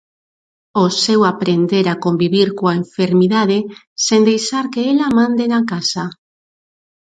O 0.83 0.85
seu 1.03 1.21
aprender 1.31 1.85
a 1.89 1.99
convivir 2.05 2.47
coa 2.59 2.77
enfermidade, 2.83 3.59
sen 4.05 4.21
deixar 4.29 4.65
que 4.73 4.81
ela 4.91 5.07
mande 5.19 5.43
na 5.53 5.61
casa. 5.71 6.05